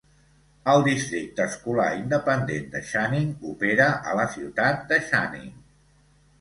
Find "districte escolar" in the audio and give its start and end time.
0.87-1.85